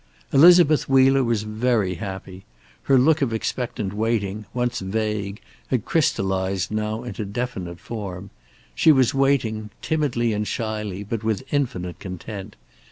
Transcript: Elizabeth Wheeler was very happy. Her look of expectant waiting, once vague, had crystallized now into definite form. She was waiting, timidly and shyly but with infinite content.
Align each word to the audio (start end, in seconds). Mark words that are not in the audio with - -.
Elizabeth 0.33 0.89
Wheeler 0.89 1.23
was 1.23 1.43
very 1.43 1.93
happy. 1.93 2.43
Her 2.85 2.97
look 2.97 3.21
of 3.21 3.31
expectant 3.31 3.93
waiting, 3.93 4.45
once 4.51 4.79
vague, 4.79 5.39
had 5.67 5.85
crystallized 5.85 6.71
now 6.71 7.03
into 7.03 7.23
definite 7.23 7.79
form. 7.79 8.31
She 8.73 8.91
was 8.91 9.13
waiting, 9.13 9.69
timidly 9.83 10.33
and 10.33 10.47
shyly 10.47 11.03
but 11.03 11.23
with 11.23 11.43
infinite 11.53 11.99
content. 11.99 12.55